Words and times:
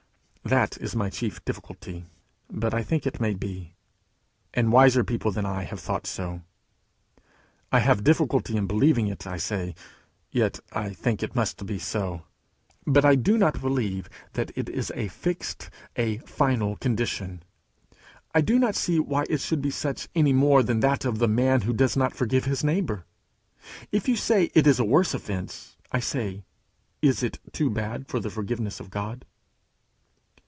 That 0.43 0.77
is 0.79 0.95
my 0.97 1.09
chief 1.09 1.45
difficulty. 1.45 2.07
But 2.49 2.73
I 2.73 2.83
think 2.83 3.05
it 3.07 3.21
may 3.21 3.35
be. 3.35 3.75
And 4.53 4.71
wiser 4.71 5.01
people 5.01 5.31
than 5.31 5.45
I, 5.45 5.63
have 5.63 5.79
thought 5.79 6.05
so. 6.05 6.41
I 7.71 7.79
have 7.79 8.03
difficulty 8.03 8.57
in 8.57 8.67
believing 8.67 9.07
it, 9.07 9.25
I 9.25 9.37
say; 9.37 9.75
yet 10.29 10.59
I 10.73 10.89
think 10.93 11.21
it 11.23 11.35
must 11.35 11.65
be 11.65 11.79
so. 11.79 12.23
But 12.85 13.05
I 13.05 13.15
do 13.15 13.37
not 13.37 13.61
believe 13.61 14.09
that 14.33 14.51
it 14.57 14.67
is 14.67 14.91
a 14.95 15.07
fixed, 15.07 15.69
a 15.95 16.17
final 16.17 16.75
condition. 16.75 17.43
I 18.35 18.41
do 18.41 18.59
not 18.59 18.75
see 18.75 18.99
why 18.99 19.23
it 19.29 19.39
should 19.39 19.61
be 19.61 19.71
such 19.71 20.09
any 20.15 20.33
more 20.33 20.63
than 20.63 20.81
that 20.81 21.05
of 21.05 21.19
the 21.19 21.29
man 21.29 21.61
who 21.61 21.71
does 21.71 21.95
not 21.95 22.13
forgive 22.15 22.43
his 22.43 22.61
neighbour. 22.63 23.05
If 23.91 24.09
you 24.09 24.17
say 24.17 24.49
it 24.55 24.67
is 24.67 24.79
a 24.79 24.85
worse 24.85 25.13
offence, 25.13 25.77
I 25.93 26.01
say, 26.01 26.43
Is 27.01 27.23
it 27.23 27.39
too 27.53 27.69
bad 27.69 28.07
for 28.09 28.19
the 28.19 28.31
forgiveness 28.31 28.81
of 28.81 28.89
God? 28.89 29.23